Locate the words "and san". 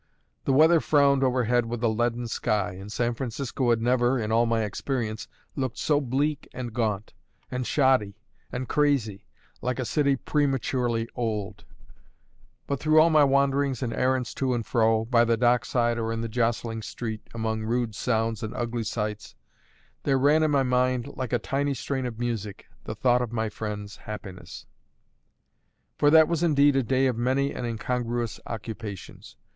2.71-3.13